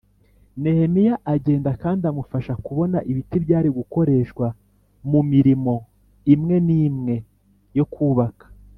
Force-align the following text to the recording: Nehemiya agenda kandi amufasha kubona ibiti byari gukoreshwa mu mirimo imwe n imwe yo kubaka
Nehemiya 0.61 1.15
agenda 1.33 1.71
kandi 1.83 2.03
amufasha 2.11 2.53
kubona 2.65 2.97
ibiti 3.11 3.37
byari 3.45 3.69
gukoreshwa 3.77 4.45
mu 5.11 5.21
mirimo 5.31 5.73
imwe 6.33 6.55
n 6.67 6.69
imwe 6.83 7.15
yo 7.79 7.85
kubaka 7.93 8.45